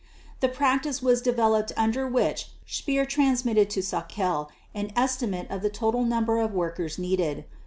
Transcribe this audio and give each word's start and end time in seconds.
The 0.39 0.49
practice 0.49 1.03
was 1.03 1.21
developed 1.21 1.73
under 1.77 2.07
which 2.07 2.47
Speer 2.65 3.05
transmitted 3.05 3.69
to 3.69 3.81
Sauckel 3.81 4.47
an 4.73 4.91
estimate 4.95 5.45
of 5.51 5.61
the 5.61 5.69
total 5.69 6.03
number 6.05 6.39
of 6.39 6.55
workers 6.55 6.97
needed. 6.97 7.45